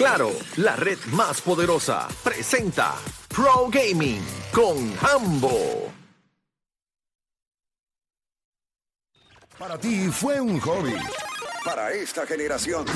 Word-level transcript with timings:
Claro, 0.00 0.32
la 0.56 0.76
red 0.76 0.96
más 1.12 1.42
poderosa 1.42 2.08
presenta 2.24 2.94
Pro 3.28 3.68
Gaming 3.68 4.22
con 4.50 4.94
Hambo. 5.02 5.92
Para 9.58 9.76
ti 9.76 10.08
fue 10.10 10.40
un 10.40 10.58
hobby. 10.58 10.94
Para 11.62 11.92
esta 11.92 12.26
generación, 12.26 12.86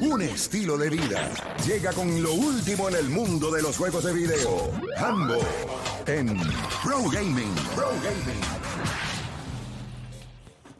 un 0.00 0.22
estilo 0.22 0.76
de 0.76 0.90
vida. 0.90 1.30
Llega 1.64 1.92
con 1.92 2.20
lo 2.20 2.32
último 2.32 2.88
en 2.88 2.96
el 2.96 3.08
mundo 3.10 3.52
de 3.52 3.62
los 3.62 3.76
juegos 3.76 4.02
de 4.02 4.12
video. 4.12 4.72
Hambo 4.98 5.38
en 6.06 6.36
Pro 6.82 7.08
Gaming. 7.12 7.54
Pro 7.76 7.92
Gaming. 8.02 8.99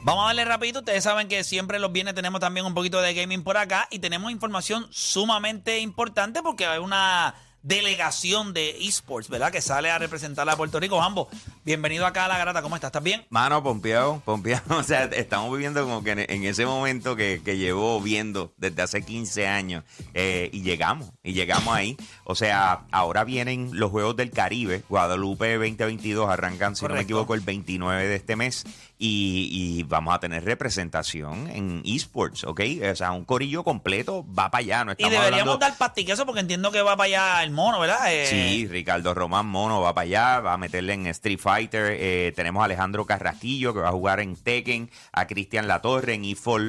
Vamos 0.02 0.24
a 0.24 0.26
darle 0.28 0.46
rapidito. 0.46 0.78
Ustedes 0.78 1.04
saben 1.04 1.28
que 1.28 1.44
siempre 1.44 1.78
los 1.78 1.92
viernes 1.92 2.14
tenemos 2.14 2.40
también 2.40 2.64
un 2.64 2.72
poquito 2.72 3.02
de 3.02 3.12
gaming 3.12 3.42
por 3.42 3.58
acá 3.58 3.86
y 3.90 3.98
tenemos 3.98 4.32
información 4.32 4.86
sumamente 4.90 5.80
importante 5.80 6.42
porque 6.42 6.64
hay 6.64 6.78
una 6.78 7.34
delegación 7.62 8.54
de 8.54 8.70
esports, 8.86 9.28
¿verdad? 9.28 9.52
Que 9.52 9.60
sale 9.60 9.90
a 9.90 9.98
representar 9.98 10.48
a 10.48 10.56
Puerto 10.56 10.80
Rico. 10.80 11.02
Ambos, 11.02 11.28
bienvenido 11.64 12.06
acá 12.06 12.24
a 12.24 12.28
La 12.28 12.38
Garata. 12.38 12.62
¿Cómo 12.62 12.76
estás? 12.76 12.88
¿Estás 12.88 13.02
bien? 13.02 13.26
Mano, 13.28 13.62
pompeado, 13.62 14.22
pompeado. 14.24 14.62
O 14.80 14.82
sea, 14.82 15.04
estamos 15.04 15.52
viviendo 15.52 15.84
como 15.84 16.02
que 16.02 16.12
en, 16.12 16.44
ese 16.44 16.64
momento 16.64 17.16
que, 17.16 17.42
que 17.44 17.58
llevo 17.58 18.00
viendo 18.00 18.54
desde 18.56 18.80
hace 18.80 19.02
15 19.02 19.46
años 19.46 19.84
eh, 20.14 20.48
y 20.52 20.62
llegamos, 20.62 21.10
y 21.22 21.34
llegamos 21.34 21.74
ahí. 21.74 21.98
O 22.24 22.34
sea, 22.34 22.84
ahora 22.90 23.24
vienen 23.24 23.70
los 23.74 23.90
Juegos 23.90 24.16
del 24.16 24.30
Caribe. 24.30 24.82
Guadalupe 24.88 25.52
2022 25.58 26.30
arrancan, 26.30 26.76
si 26.76 26.86
no 26.86 26.94
me 26.94 27.02
equivoco, 27.02 27.34
el 27.34 27.40
29 27.40 28.08
de 28.08 28.16
este 28.16 28.36
mes. 28.36 28.64
Y, 29.02 29.48
y 29.50 29.82
vamos 29.84 30.14
a 30.14 30.20
tener 30.20 30.44
representación 30.44 31.48
en 31.50 31.82
esports, 31.86 32.44
¿ok? 32.44 32.60
O 32.92 32.94
sea, 32.94 33.12
un 33.12 33.24
corillo 33.24 33.64
completo 33.64 34.26
va 34.38 34.50
para 34.50 34.60
allá. 34.62 34.84
No 34.84 34.90
Y 34.90 34.92
estamos 34.92 35.12
deberíamos 35.12 35.54
hablando- 35.54 35.58
dar 35.58 35.78
pastiqueso 35.78 36.26
porque 36.26 36.40
entiendo 36.42 36.70
que 36.70 36.82
va 36.82 36.96
para 36.98 37.06
allá 37.06 37.42
el 37.42 37.50
mono, 37.50 37.80
¿verdad? 37.80 38.12
Eh, 38.12 38.26
Sí, 38.26 38.66
Ricardo 38.68 39.14
Román 39.14 39.46
Mono 39.46 39.80
va 39.80 39.94
para 39.94 40.02
allá, 40.04 40.40
va 40.40 40.52
a 40.52 40.58
meterle 40.58 40.92
en 40.92 41.06
Street 41.06 41.38
Fighter. 41.38 41.96
eh, 41.98 42.32
tenemos 42.36 42.60
a 42.60 42.66
Alejandro 42.66 43.06
Carrasquillo 43.06 43.72
que 43.72 43.80
va 43.80 43.88
a 43.88 43.92
jugar 43.92 44.20
en 44.20 44.36
Tekken, 44.36 44.90
a 45.12 45.26
Cristian 45.26 45.66
Latorre 45.66 46.12
en 46.14 46.24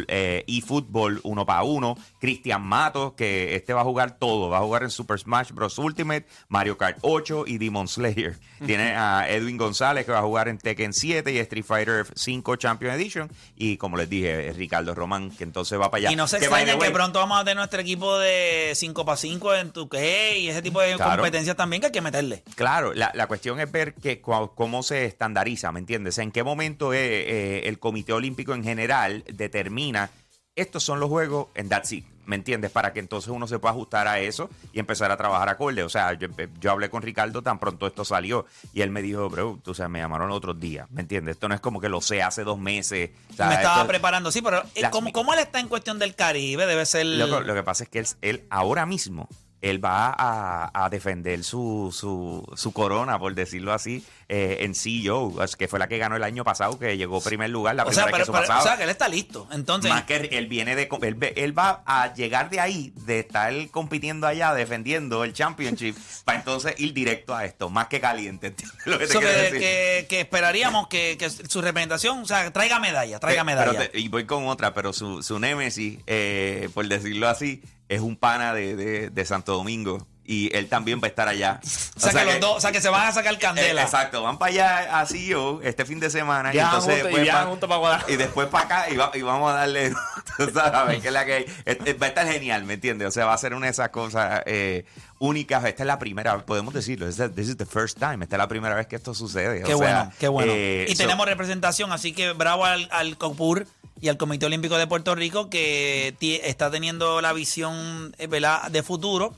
eh, 0.07 0.45
eFootball 0.47 1.19
uno 1.23 1.45
para 1.45 1.63
uno, 1.63 1.97
Cristian 2.19 2.61
Matos 2.61 3.13
que 3.13 3.55
este 3.55 3.73
va 3.73 3.81
a 3.81 3.83
jugar 3.83 4.17
todo, 4.17 4.49
va 4.49 4.59
a 4.59 4.61
jugar 4.61 4.83
en 4.83 4.89
Super 4.89 5.19
Smash 5.19 5.51
Bros. 5.51 5.77
Ultimate, 5.77 6.25
Mario 6.47 6.77
Kart 6.77 6.97
8 7.01 7.43
y 7.47 7.57
Demon 7.57 7.89
Slayer. 7.89 8.39
Tiene 8.65 8.95
a 8.95 9.29
Edwin 9.29 9.57
González 9.57 10.05
que 10.05 10.11
va 10.13 10.19
a 10.19 10.23
jugar 10.23 10.47
en 10.47 10.57
Tekken 10.57 10.93
7 10.93 11.31
y 11.33 11.37
Street 11.39 11.65
Fighter 11.65 12.05
5 12.21 12.55
Champion 12.55 12.93
Edition. 12.93 13.29
Y 13.55 13.77
como 13.77 13.97
les 13.97 14.09
dije, 14.09 14.53
Ricardo 14.53 14.93
Román 14.95 15.31
que 15.31 15.43
entonces 15.43 15.79
va 15.79 15.89
para 15.91 15.99
allá. 15.99 16.11
Y 16.11 16.15
no 16.15 16.27
se 16.27 16.37
Que, 16.39 16.45
extrañen 16.45 16.79
que 16.79 16.91
pronto 16.91 17.19
vamos 17.19 17.39
a 17.39 17.43
tener 17.43 17.57
nuestro 17.57 17.81
equipo 17.81 18.17
de 18.19 18.71
5 18.75 19.05
para 19.05 19.17
5 19.17 19.55
en 19.55 19.71
tu 19.71 19.89
y 20.37 20.47
ese 20.49 20.61
tipo 20.61 20.79
de 20.81 20.95
Claro. 20.95 21.17
competencias 21.17 21.55
también 21.55 21.81
que 21.81 21.87
hay 21.87 21.91
que 21.91 22.01
meterle. 22.01 22.43
Claro, 22.55 22.93
la, 22.93 23.11
la 23.13 23.27
cuestión 23.27 23.59
es 23.59 23.71
ver 23.71 23.93
que, 23.93 24.21
cómo 24.21 24.83
se 24.83 25.05
estandariza, 25.05 25.71
¿me 25.71 25.79
entiendes? 25.79 26.17
En 26.17 26.31
qué 26.31 26.43
momento 26.43 26.93
eh, 26.93 26.99
eh, 27.01 27.61
el 27.65 27.79
Comité 27.79 28.13
Olímpico 28.13 28.53
en 28.53 28.63
general 28.63 29.23
determina 29.31 30.09
estos 30.55 30.83
son 30.83 30.99
los 30.99 31.09
juegos 31.09 31.47
en 31.55 31.69
that's 31.69 31.91
it, 31.93 32.05
¿me 32.31 32.37
entiendes? 32.37 32.71
Para 32.71 32.93
que 32.93 33.01
entonces 33.01 33.29
uno 33.29 33.45
se 33.45 33.59
pueda 33.59 33.73
ajustar 33.73 34.07
a 34.07 34.19
eso 34.19 34.49
y 34.71 34.79
empezar 34.79 35.11
a 35.11 35.17
trabajar 35.17 35.49
acorde. 35.49 35.83
O 35.83 35.89
sea, 35.89 36.13
yo, 36.13 36.29
yo 36.61 36.71
hablé 36.71 36.89
con 36.89 37.01
Ricardo 37.01 37.41
tan 37.41 37.59
pronto 37.59 37.85
esto 37.87 38.05
salió 38.05 38.45
y 38.73 38.81
él 38.81 38.89
me 38.89 39.01
dijo, 39.01 39.29
bro, 39.29 39.59
tú 39.61 39.73
sabes, 39.73 39.91
me 39.91 39.99
llamaron 39.99 40.31
otros 40.31 40.57
días, 40.57 40.89
¿me 40.91 41.01
entiendes? 41.01 41.33
Esto 41.35 41.49
no 41.49 41.55
es 41.55 41.59
como 41.59 41.81
que 41.81 41.89
lo 41.89 41.99
sé 41.99 42.23
hace 42.23 42.45
dos 42.45 42.57
meses. 42.57 43.09
o 43.31 43.33
sea, 43.33 43.47
Me 43.47 43.55
estaba 43.55 43.75
esto- 43.81 43.87
preparando, 43.89 44.31
sí, 44.31 44.41
pero 44.41 44.63
eh, 44.75 44.81
Las 44.81 45.01
mi- 45.01 45.11
como 45.11 45.33
él 45.33 45.39
está 45.39 45.59
en 45.59 45.67
cuestión 45.67 45.99
del 45.99 46.15
Caribe, 46.15 46.65
debe 46.65 46.85
ser... 46.85 47.05
Loco, 47.05 47.41
lo 47.41 47.53
que 47.53 47.63
pasa 47.63 47.83
es 47.83 47.89
que 47.89 47.99
él, 47.99 48.07
él 48.21 48.45
ahora 48.49 48.85
mismo, 48.85 49.27
él 49.61 49.83
va 49.83 50.13
a, 50.17 50.85
a 50.85 50.89
defender 50.89 51.43
su, 51.43 51.95
su, 51.95 52.43
su 52.55 52.71
corona, 52.73 53.19
por 53.19 53.35
decirlo 53.35 53.73
así, 53.73 54.03
eh, 54.27 54.57
en 54.61 54.73
CEO, 54.75 55.35
que 55.57 55.67
fue 55.67 55.77
la 55.77 55.87
que 55.87 55.97
ganó 55.97 56.15
el 56.15 56.23
año 56.23 56.43
pasado, 56.43 56.79
que 56.79 56.97
llegó 56.97 57.21
primer 57.21 57.49
lugar, 57.49 57.75
la 57.75 57.83
o, 57.83 57.91
sea, 57.91 58.05
primera 58.05 58.23
pero, 58.25 58.33
vez 58.33 58.41
que 58.41 58.47
pero- 58.47 58.59
eso 58.59 58.63
o 58.65 58.67
sea, 58.67 58.77
que 58.77 58.83
él 58.83 58.89
está 58.89 59.07
listo. 59.07 59.47
Entonces, 59.51 59.91
Más 59.91 60.03
que 60.03 60.15
él 60.31 60.47
viene 60.47 60.75
de. 60.75 60.89
Él, 61.35 61.57
va 61.57 61.83
a 61.85 62.13
llegar 62.13 62.49
de 62.49 62.59
ahí, 62.59 62.93
de 63.05 63.19
estar 63.19 63.53
compitiendo 63.69 64.25
allá, 64.27 64.53
defendiendo 64.53 65.23
el 65.23 65.33
championship, 65.33 65.95
para 66.25 66.39
entonces 66.39 66.73
ir 66.79 66.93
directo 66.93 67.35
a 67.35 67.45
esto, 67.45 67.69
más 67.69 67.87
que 67.87 67.99
caliente. 67.99 68.47
¿entiendes 68.51 68.85
lo 68.85 68.97
que 68.99 69.07
te 69.07 69.11
quiero 69.13 69.27
que, 69.27 69.33
decir? 69.41 69.59
que- 69.59 70.05
que 70.09 70.19
esperaríamos 70.21 70.87
que, 70.87 71.17
que 71.19 71.29
su 71.29 71.61
representación, 71.61 72.19
o 72.19 72.25
sea, 72.25 72.51
traiga 72.51 72.79
medalla, 72.79 73.19
traiga 73.19 73.41
Pe- 73.41 73.45
medalla. 73.45 73.71
pero 73.77 73.89
te- 73.91 73.99
y 73.99 74.07
voy 74.07 74.25
con 74.25 74.47
otra, 74.47 74.73
pero 74.73 74.91
su, 74.93 75.21
su 75.21 75.39
némesis, 75.39 75.99
eh, 76.07 76.69
por 76.73 76.87
decirlo 76.87 77.27
así, 77.29 77.61
es 77.91 77.99
un 77.99 78.15
pana 78.15 78.53
de, 78.53 78.75
de- 78.77 79.09
Santo 79.25 79.53
Domingo. 79.53 80.07
Y 80.31 80.49
él 80.55 80.69
también 80.69 81.01
va 81.01 81.07
a 81.07 81.09
estar 81.09 81.27
allá. 81.27 81.59
o 81.97 81.99
sea, 81.99 82.11
que 82.13 82.23
los 82.25 82.39
dos, 82.39 82.55
o 82.57 82.61
sea, 82.61 82.71
que 82.71 82.79
se 82.79 82.87
van 82.87 83.05
a 83.07 83.11
sacar 83.11 83.33
Eh, 83.33 83.37
candela. 83.39 83.81
exacto, 83.83 84.23
van 84.23 84.37
para 84.37 84.51
allá 84.51 84.99
así 85.01 85.27
yo 85.27 85.59
este 85.61 85.83
fin 85.85 85.99
de 85.99 86.09
semana. 86.09 86.53
y 86.55 86.57
entonces 86.59 86.93
y 86.99 87.01
después 87.03 87.23
viajan 87.23 87.43
pa- 87.43 87.49
juntos 87.49 87.69
pa' 87.69 87.75
Guadalajara. 87.75 88.13
Y 88.13 88.15
después 88.15 88.47
para 88.47 88.63
acá 88.65 88.89
y, 88.89 88.95
va- 88.95 89.11
y 89.13 89.21
vamos 89.23 89.51
a 89.51 89.55
darle, 89.55 89.91
sabes, 90.37 90.55
a 90.57 90.83
ver 90.85 91.01
qué 91.01 91.07
es 91.07 91.13
la 91.13 91.25
que 91.25 91.33
hay. 91.33 91.43
Eh, 91.65 91.77
eh, 91.85 91.93
Va 91.93 92.05
a 92.05 92.09
estar 92.09 92.25
genial, 92.27 92.63
¿me 92.63 92.75
entiendes? 92.75 93.09
O 93.09 93.11
sea, 93.11 93.25
va 93.25 93.33
a 93.33 93.37
ser 93.37 93.53
una 93.53 93.65
de 93.65 93.71
esas 93.73 93.89
cosas 93.89 94.41
eh, 94.45 94.85
únicas. 95.19 95.65
Esta 95.65 95.83
es 95.83 95.87
la 95.87 95.99
primera, 95.99 96.37
podemos 96.45 96.73
decirlo, 96.73 97.05
this 97.07 97.19
is, 97.19 97.35
this 97.35 97.49
is 97.49 97.57
the 97.57 97.65
first 97.65 97.99
time. 97.99 98.23
Esta 98.23 98.37
es 98.37 98.39
la 98.39 98.47
primera 98.47 98.73
vez 98.75 98.87
que 98.87 98.95
esto 98.95 99.13
sucede. 99.13 99.63
Qué 99.63 99.73
o 99.73 99.77
sea, 99.79 99.95
bueno, 99.95 100.13
qué 100.17 100.27
bueno. 100.29 100.53
eh, 100.55 100.85
y 100.87 100.95
so- 100.95 101.03
tenemos 101.03 101.25
representación, 101.25 101.91
así 101.91 102.13
que 102.13 102.31
bravo 102.31 102.63
al, 102.63 102.87
al 102.91 103.17
COPUR 103.17 103.67
y 103.99 104.07
al 104.07 104.15
Comité 104.17 104.45
Olímpico 104.45 104.77
de 104.77 104.87
Puerto 104.87 105.13
Rico 105.13 105.49
que 105.49 106.15
está 106.43 106.71
teniendo 106.71 107.19
la 107.21 107.33
visión 107.33 108.15
eh, 108.17 108.27
¿verdad? 108.27 108.71
de 108.71 108.81
futuro. 108.81 109.35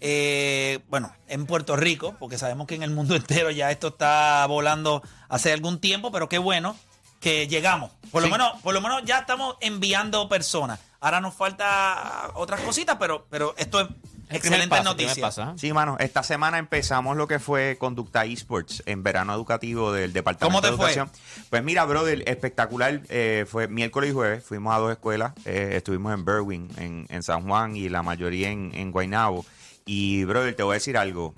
Eh, 0.00 0.80
bueno, 0.88 1.12
en 1.28 1.46
Puerto 1.46 1.76
Rico, 1.76 2.14
porque 2.18 2.38
sabemos 2.38 2.66
que 2.66 2.74
en 2.74 2.82
el 2.82 2.90
mundo 2.90 3.14
entero 3.16 3.50
ya 3.50 3.70
esto 3.70 3.88
está 3.88 4.46
volando 4.46 5.02
hace 5.28 5.52
algún 5.52 5.80
tiempo, 5.80 6.10
pero 6.12 6.28
qué 6.28 6.38
bueno 6.38 6.76
que 7.20 7.48
llegamos. 7.48 7.90
Por 8.12 8.22
lo 8.22 8.28
Sí. 8.28 8.32
menos, 8.32 8.60
por 8.62 8.74
lo 8.74 8.80
menos 8.80 9.02
ya 9.04 9.18
estamos 9.18 9.56
enviando 9.60 10.28
personas. 10.28 10.78
Ahora 11.00 11.20
nos 11.20 11.34
falta 11.34 12.30
otras 12.34 12.60
cositas, 12.60 12.96
pero, 12.98 13.26
pero 13.30 13.54
esto 13.56 13.80
es 13.80 13.86
excelente 14.30 14.80
noticia. 14.82 15.20
paso, 15.22 15.42
¿ah? 15.42 15.54
Sí, 15.56 15.72
mano, 15.72 15.96
esta 16.00 16.22
semana 16.22 16.58
empezamos 16.58 17.16
lo 17.16 17.26
que 17.28 17.38
fue 17.38 17.76
Conducta 17.78 18.24
Esports 18.24 18.82
en 18.86 19.02
verano 19.02 19.32
educativo 19.34 19.92
del 19.92 20.12
Departamento 20.12 20.46
¿Cómo 20.48 20.60
te 20.60 20.70
de 20.70 20.76
fue? 20.76 20.92
Educación. 20.92 21.10
Pues 21.50 21.62
mira, 21.62 21.84
brother, 21.84 22.22
espectacular. 22.28 23.00
eh, 23.08 23.46
fue 23.48 23.68
miércoles 23.68 24.10
y 24.10 24.12
jueves, 24.12 24.44
fuimos 24.44 24.74
a 24.74 24.78
dos 24.78 24.90
escuelas. 24.92 25.32
eh, 25.44 25.72
estuvimos 25.74 26.12
en 26.14 26.24
Berwyn, 26.24 26.68
en, 26.78 27.06
en 27.08 27.22
San 27.22 27.42
Juan, 27.46 27.76
y 27.76 27.88
la 27.88 28.02
mayoría 28.02 28.50
en, 28.50 28.72
en 28.74 28.90
Guaynabo. 28.92 29.44
Y, 29.90 30.24
brother, 30.24 30.54
te 30.54 30.62
voy 30.62 30.72
a 30.72 30.74
decir 30.74 30.98
algo. 30.98 31.34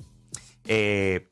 Eh, 0.64 1.28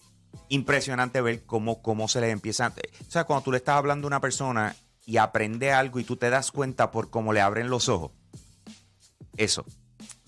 impresionante 0.51 1.21
ver 1.21 1.45
cómo, 1.45 1.83
cómo 1.83 2.07
se 2.07 2.21
les 2.21 2.33
empieza. 2.33 2.69
O 2.69 3.11
sea, 3.11 3.25
cuando 3.25 3.43
tú 3.43 3.51
le 3.51 3.57
estás 3.57 3.75
hablando 3.75 4.07
a 4.07 4.11
una 4.11 4.21
persona 4.21 4.77
y 5.05 5.17
aprende 5.17 5.73
algo 5.73 5.99
y 5.99 6.05
tú 6.05 6.17
te 6.17 6.31
das 6.31 6.53
cuenta 6.53 6.93
por 6.93 7.11
cómo 7.11 7.33
le 7.33 7.41
abren 7.41 7.71
los 7.71 7.89
ojos. 7.89 8.13
Eso. 9.37 9.65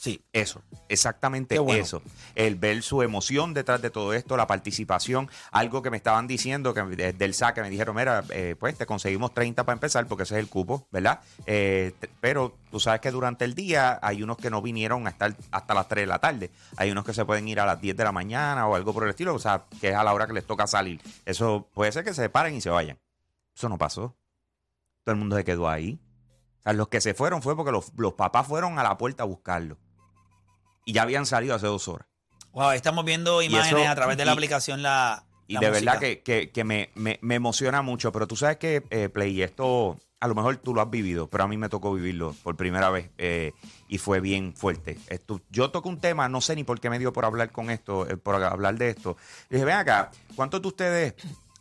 Sí. 0.00 0.24
Eso, 0.32 0.62
exactamente 0.88 1.58
bueno. 1.58 1.82
eso. 1.82 2.02
El 2.34 2.56
ver 2.56 2.82
su 2.82 3.02
emoción 3.02 3.52
detrás 3.52 3.82
de 3.82 3.90
todo 3.90 4.14
esto, 4.14 4.34
la 4.38 4.46
participación, 4.46 5.28
algo 5.50 5.82
que 5.82 5.90
me 5.90 5.98
estaban 5.98 6.26
diciendo 6.26 6.72
que 6.72 6.82
desde 6.82 7.22
el 7.22 7.34
saque 7.34 7.60
me 7.60 7.68
dijeron, 7.68 7.94
mira, 7.94 8.24
eh, 8.30 8.56
pues 8.58 8.78
te 8.78 8.86
conseguimos 8.86 9.34
30 9.34 9.64
para 9.64 9.74
empezar 9.74 10.06
porque 10.06 10.22
ese 10.22 10.36
es 10.36 10.40
el 10.40 10.48
cupo, 10.48 10.86
¿verdad? 10.90 11.20
Eh, 11.44 11.92
pero 12.22 12.56
tú 12.70 12.80
sabes 12.80 13.02
que 13.02 13.10
durante 13.10 13.44
el 13.44 13.54
día 13.54 13.98
hay 14.02 14.22
unos 14.22 14.38
que 14.38 14.48
no 14.48 14.62
vinieron 14.62 15.06
hasta, 15.06 15.36
hasta 15.50 15.74
las 15.74 15.86
3 15.86 16.04
de 16.04 16.06
la 16.06 16.18
tarde, 16.18 16.50
hay 16.78 16.90
unos 16.90 17.04
que 17.04 17.12
se 17.12 17.26
pueden 17.26 17.46
ir 17.46 17.60
a 17.60 17.66
las 17.66 17.78
10 17.78 17.94
de 17.94 18.04
la 18.04 18.12
mañana 18.12 18.66
o 18.68 18.74
algo 18.74 18.94
por 18.94 19.04
el 19.04 19.10
estilo, 19.10 19.34
o 19.34 19.38
sea, 19.38 19.64
que 19.82 19.90
es 19.90 19.94
a 19.94 20.02
la 20.02 20.14
hora 20.14 20.26
que 20.26 20.32
les 20.32 20.46
toca 20.46 20.66
salir. 20.66 21.02
Eso 21.26 21.68
puede 21.74 21.92
ser 21.92 22.04
que 22.04 22.14
se 22.14 22.30
paren 22.30 22.54
y 22.54 22.62
se 22.62 22.70
vayan. 22.70 22.98
Eso 23.54 23.68
no 23.68 23.76
pasó. 23.76 24.16
Todo 25.04 25.12
el 25.12 25.18
mundo 25.18 25.36
se 25.36 25.44
quedó 25.44 25.68
ahí. 25.68 26.00
O 26.60 26.62
sea, 26.62 26.72
los 26.72 26.88
que 26.88 27.02
se 27.02 27.12
fueron 27.12 27.42
fue 27.42 27.54
porque 27.54 27.72
los, 27.72 27.92
los 27.98 28.14
papás 28.14 28.46
fueron 28.46 28.78
a 28.78 28.82
la 28.82 28.96
puerta 28.96 29.24
a 29.24 29.26
buscarlo. 29.26 29.76
Y 30.84 30.92
ya 30.92 31.02
habían 31.02 31.26
salido 31.26 31.54
hace 31.54 31.66
dos 31.66 31.86
horas. 31.88 32.06
Wow, 32.52 32.70
estamos 32.72 33.04
viendo 33.04 33.42
imágenes 33.42 33.82
eso- 33.82 33.90
a 33.90 33.94
través 33.94 34.16
de 34.16 34.24
la 34.24 34.32
y- 34.32 34.34
aplicación 34.34 34.82
la. 34.82 35.24
Y 35.46 35.54
la 35.54 35.60
de 35.60 35.68
música. 35.70 35.84
verdad 35.92 36.00
que, 36.00 36.22
que- 36.22 36.50
que 36.50 36.64
me, 36.64 36.90
me- 36.94 37.18
me 37.22 37.34
emociona 37.34 37.82
mucho. 37.82 38.12
Pero 38.12 38.26
tú 38.28 38.36
sabes 38.36 38.56
que, 38.58 38.84
eh, 38.90 39.08
Play, 39.08 39.42
esto 39.42 39.98
a 40.20 40.28
lo 40.28 40.34
mejor 40.34 40.56
tú 40.58 40.74
lo 40.74 40.80
has 40.82 40.90
vivido, 40.90 41.28
pero 41.30 41.44
a 41.44 41.48
mí 41.48 41.56
me 41.56 41.68
tocó 41.70 41.92
vivirlo 41.94 42.34
por 42.42 42.54
primera 42.54 42.90
vez 42.90 43.10
eh, 43.18 43.52
y 43.88 43.98
fue 43.98 44.20
bien 44.20 44.54
fuerte. 44.54 44.98
Esto, 45.08 45.40
yo 45.48 45.70
toco 45.70 45.88
un 45.88 45.98
tema, 45.98 46.28
no 46.28 46.40
sé 46.42 46.54
ni 46.54 46.62
por 46.62 46.78
qué 46.78 46.90
me 46.90 46.98
dio 46.98 47.12
por 47.12 47.24
hablar 47.24 47.50
con 47.52 47.70
esto, 47.70 48.06
eh, 48.08 48.16
por 48.18 48.34
hablar 48.42 48.76
de 48.76 48.90
esto. 48.90 49.16
Y 49.48 49.54
dije, 49.54 49.64
ven 49.64 49.76
acá, 49.76 50.10
¿cuántos 50.36 50.60
de 50.60 50.68
ustedes 50.68 51.14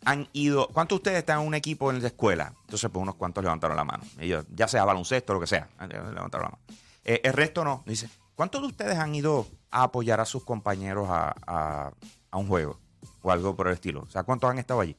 han 0.06 0.28
ido, 0.34 0.68
cuántos 0.68 0.98
de 0.98 1.00
ustedes 1.00 1.18
están 1.20 1.40
en 1.42 1.48
un 1.48 1.54
equipo 1.56 1.90
en 1.90 2.02
la 2.02 2.08
escuela? 2.10 2.54
Entonces, 2.66 2.90
pues 2.92 3.02
unos 3.02 3.16
cuantos 3.16 3.44
levantaron 3.44 3.78
la 3.78 3.86
mano. 3.86 4.04
Ellos, 4.20 4.46
ya 4.54 4.68
sea 4.68 4.84
baloncesto, 4.86 5.34
lo 5.34 5.40
que 5.40 5.48
sea, 5.48 5.70
levantaron 5.80 6.30
la 6.44 6.50
mano. 6.50 6.60
El 7.06 7.34
resto 7.34 7.64
no. 7.64 7.82
Dice, 7.88 8.10
¿cuántos 8.40 8.62
de 8.62 8.68
ustedes 8.68 8.98
han 8.98 9.14
ido 9.14 9.46
a 9.70 9.84
apoyar 9.84 10.22
a 10.22 10.26
sus 10.26 10.46
compañeros 10.46 11.10
a, 11.10 11.36
a- 11.46 11.92
a 12.32 12.38
un 12.38 12.48
juego? 12.48 12.80
O 13.22 13.32
algo 13.32 13.54
por 13.54 13.68
el 13.68 13.74
estilo. 13.74 14.04
O 14.08 14.10
sea, 14.10 14.24
¿cuántos 14.24 14.50
han 14.50 14.60
estado 14.60 14.80
allí? 14.80 14.96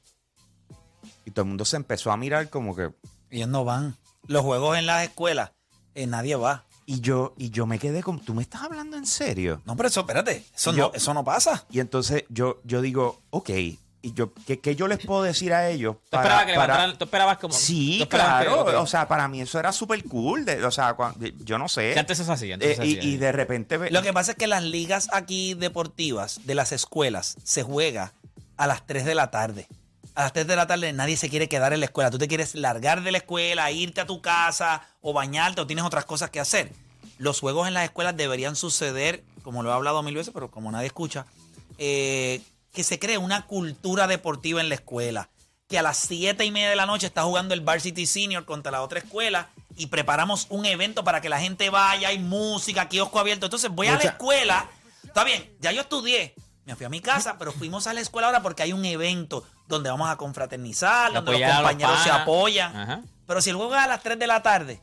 Y 1.25 1.31
todo 1.31 1.45
el 1.45 1.49
mundo 1.49 1.65
se 1.65 1.77
empezó 1.77 2.13
a 2.13 2.19
mirar 2.19 2.51
como 2.51 2.77
que... 2.77 2.93
Ellos 3.31 3.49
no 3.49 3.65
van. 3.65 3.97
Los 4.27 4.43
juegos 4.43 4.77
en 4.77 4.85
las 4.85 5.05
escuelas, 5.05 5.53
eh, 5.95 6.07
nadie 6.07 6.37
va. 6.37 6.67
Y 6.85 7.01
yo, 7.01 7.33
y 7.39 7.49
yo 7.49 7.65
me 7.65 7.79
quedé 7.79 8.03
con, 8.03 8.21
¿tú 8.21 8.35
me 8.35 8.43
estás 8.43 8.63
hablando 8.63 8.99
en 8.99 9.07
serio? 9.07 9.63
No, 9.65 9.75
pero 9.75 9.89
eso, 9.89 10.01
espérate, 10.01 10.45
eso, 10.55 10.73
Yo- 10.75 10.89
no, 10.89 10.93
eso 10.93 11.15
no 11.15 11.25
pasa. 11.25 11.65
Y 11.71 11.81
entonces 11.81 12.25
yo, 12.29 12.61
yo 12.65 12.83
digo, 12.83 13.23
ok, 13.31 13.49
y 14.03 14.13
yo, 14.15 14.33
¿qué, 14.47 14.59
qué 14.61 14.75
yo 14.77 14.89
les 14.89 15.05
puedo 15.05 15.23
decir 15.23 15.53
a 15.53 15.69
ellos? 15.69 15.97
Tú 16.09 16.17
esperabas 16.17 16.45
que 16.47 16.53
levantaran, 16.53 16.97
tú 16.99 17.05
esperabas 17.05 17.39
como. 17.39 17.53
Sí, 17.55 17.97
tú 17.99 18.05
esperabas 18.05 18.41
que- 18.43 18.47
claro. 18.49 18.63
ok. 18.63 18.75
O 18.83 18.87
sea, 18.87 19.07
para 19.09 19.29
mí 19.29 19.41
eso 19.43 19.59
era 19.59 19.73
súper 19.73 20.03
cool. 20.05 20.45
de- 20.45 20.65
o 20.65 20.71
sea, 20.71 20.95
cuan- 20.95 21.15
yo 21.45 21.59
no 21.59 21.69
sé. 21.69 21.93
Que 21.93 21.99
antes 22.01 22.19
eso 22.19 22.33
hacía, 22.33 22.55
antes 22.55 22.79
Eh, 22.79 22.85
y, 22.87 22.99
y 22.99 23.17
de 23.19 23.33
repente... 23.33 23.77
ve- 23.77 23.91
Lo 23.91 24.03
que 24.03 24.13
pasa 24.13 24.33
es 24.33 24.37
que 24.39 24.47
las 24.47 24.63
ligas 24.63 25.09
aquí 25.13 25.55
deportivas 25.55 26.41
de 26.45 26.55
las 26.55 26.73
escuelas 26.73 27.37
se 27.45 27.63
juega 27.63 28.13
a 28.57 28.67
las 28.67 28.87
3 28.87 29.05
de 29.05 29.15
la 29.15 29.31
tarde. 29.31 29.67
A 30.15 30.23
las 30.25 30.33
3 30.33 30.47
de 30.47 30.57
la 30.57 30.67
tarde 30.67 30.93
nadie 30.93 31.17
se 31.17 31.29
quiere 31.31 31.49
quedar 31.49 31.73
en 31.73 31.81
la 31.81 31.87
escuela. 31.87 32.11
Tú 32.11 32.19
te 32.19 32.27
quieres 32.29 32.55
largar 32.55 33.03
de 33.03 33.13
la 33.13 33.19
escuela, 33.19 33.71
irte 33.71 34.01
a 34.01 34.07
tu 34.07 34.21
casa 34.21 34.83
o 35.03 35.13
bañarte 35.13 35.61
o 35.61 35.67
tienes 35.67 35.85
otras 35.85 36.05
cosas 36.05 36.31
que 36.31 36.41
hacer. 36.41 36.73
Los 37.19 37.39
juegos 37.41 37.69
en 37.69 37.75
las 37.75 37.85
escuelas 37.85 38.17
deberían 38.17 38.57
suceder, 38.57 39.23
como 39.43 39.63
lo 39.63 39.71
he 39.71 39.73
hablado 39.75 40.03
mil 40.03 40.15
veces, 40.15 40.33
pero 40.35 40.51
como 40.51 40.73
nadie 40.73 40.87
escucha, 40.87 41.27
eh, 41.79 42.41
que 42.73 42.85
se 42.85 42.99
cree 42.99 43.19
una 43.19 43.47
cultura 43.47 44.07
deportiva 44.07 44.61
en 44.61 44.69
la 44.69 44.77
escuela. 44.77 45.31
Que 45.69 45.79
a 45.79 45.83
las 45.83 45.99
7 45.99 46.45
y 46.45 46.51
media 46.51 46.71
de 46.71 46.77
la 46.77 46.87
noche 46.87 47.07
está 47.07 47.23
jugando 47.23 47.55
el 47.55 47.61
Varsity 47.61 48.07
Senior 48.07 48.45
contra 48.45 48.73
la 48.73 48.83
otra 48.83 48.99
escuela 48.99 49.51
y 49.77 49.87
preparamos 49.87 50.47
un 50.51 50.67
evento 50.67 51.05
para 51.05 51.21
que 51.21 51.29
la 51.29 51.41
gente 51.41 51.71
vaya, 51.71 52.09
hay 52.09 52.19
música, 52.19 52.89
kiosco 52.89 53.21
abierto. 53.21 53.47
Entonces 53.47 53.71
voy 53.71 53.87
a 53.87 53.97
la 53.97 54.03
escuela, 54.03 54.69
está 55.05 55.23
bien, 55.25 55.57
ya 55.61 55.71
yo 55.71 55.83
estudié, 55.83 56.35
me 56.65 56.75
fui 56.75 56.87
a 56.87 56.89
mi 56.89 57.01
casa, 57.01 57.39
pero 57.39 57.53
fuimos 57.53 57.87
a 57.87 57.95
la 57.95 58.01
escuela 58.01 58.27
ahora 58.27 58.43
porque 58.43 58.63
hay 58.65 58.73
un 58.73 58.85
evento 58.85 59.45
donde 59.69 59.91
vamos 59.91 60.11
a 60.11 60.17
confraternizar, 60.17 61.13
donde 61.13 61.39
los 61.39 61.53
compañeros 61.53 62.03
se 62.03 62.11
apoyan. 62.11 62.77
Ajá. 62.77 63.03
Pero 63.27 63.41
si 63.41 63.51
el 63.51 63.57
juego 63.57 63.77
es 63.77 63.81
a 63.81 63.87
las 63.87 64.03
3 64.03 64.19
de 64.19 64.27
la 64.27 64.43
tarde, 64.43 64.81